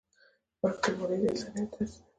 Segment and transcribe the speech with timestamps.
[0.59, 2.01] پښتونولي د انسانیت درس دی.